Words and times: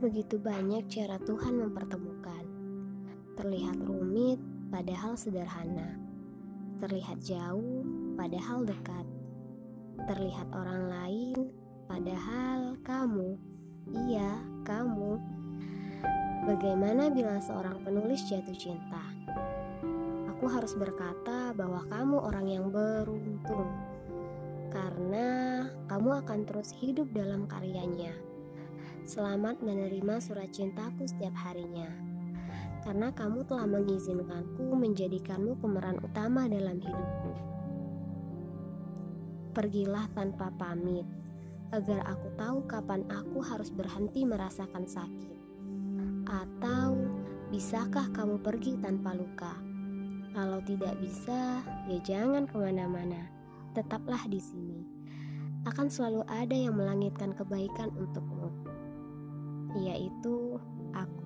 Begitu 0.00 0.40
banyak 0.40 0.88
cara 0.88 1.20
Tuhan 1.28 1.60
mempertemukan. 1.60 2.40
Terlihat 3.36 3.84
rumit, 3.84 4.40
padahal 4.72 5.12
sederhana. 5.12 6.00
Terlihat 6.80 7.20
jauh, 7.20 7.84
padahal 8.16 8.64
dekat. 8.64 9.04
Terlihat 10.08 10.48
orang 10.56 10.88
lain, 10.88 11.36
padahal 11.84 12.80
kamu. 12.80 13.36
Iya, 13.92 14.40
kamu. 14.64 15.20
Bagaimana 16.48 17.12
bila 17.12 17.36
seorang 17.44 17.84
penulis 17.84 18.24
jatuh 18.24 18.56
cinta? 18.56 19.04
Aku 20.32 20.48
harus 20.48 20.80
berkata 20.80 21.52
bahwa 21.52 21.84
kamu 21.92 22.16
orang 22.16 22.46
yang 22.48 22.66
beruntung, 22.72 23.68
karena 24.72 25.68
kamu 25.92 26.24
akan 26.24 26.40
terus 26.48 26.72
hidup 26.72 27.12
dalam 27.12 27.44
karyanya. 27.44 28.29
Selamat 29.10 29.58
menerima 29.58 30.22
surat 30.22 30.54
cintaku 30.54 31.02
setiap 31.02 31.34
harinya, 31.42 31.90
karena 32.86 33.10
kamu 33.10 33.42
telah 33.42 33.66
mengizinkanku 33.66 34.70
menjadikanmu 34.70 35.58
pemeran 35.58 35.98
utama 35.98 36.46
dalam 36.46 36.78
hidupku. 36.78 37.32
Pergilah 39.50 40.06
tanpa 40.14 40.54
pamit, 40.54 41.02
agar 41.74 42.06
aku 42.06 42.30
tahu 42.38 42.62
kapan 42.70 43.02
aku 43.10 43.42
harus 43.42 43.74
berhenti 43.74 44.22
merasakan 44.22 44.86
sakit. 44.86 45.42
Atau 46.30 47.02
bisakah 47.50 48.14
kamu 48.14 48.38
pergi 48.38 48.78
tanpa 48.78 49.18
luka? 49.18 49.58
Kalau 50.38 50.62
tidak 50.62 50.94
bisa, 51.02 51.66
ya 51.90 51.98
jangan 52.06 52.46
ke 52.46 52.54
mana-mana. 52.54 53.26
Tetaplah 53.74 54.22
di 54.30 54.38
sini. 54.38 54.86
Akan 55.66 55.90
selalu 55.90 56.22
ada 56.30 56.54
yang 56.54 56.78
melangitkan 56.78 57.34
kebaikan 57.34 57.90
untukmu, 57.98 58.48
yaitu 59.76 60.58
aku. 60.94 61.19